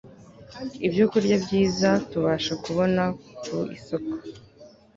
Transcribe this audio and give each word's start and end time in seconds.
ibyokurya 0.85 1.35
byiza 1.43 1.89
tubasha 2.09 2.53
kubona 2.63 3.03
ku 3.43 3.57
isoko 3.77 4.11